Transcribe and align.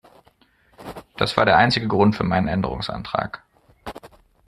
Das 1.15 1.37
war 1.37 1.45
der 1.45 1.57
einzige 1.57 1.87
Grund 1.87 2.15
für 2.15 2.23
meinen 2.23 2.47
Änderungsantrag. 2.47 3.43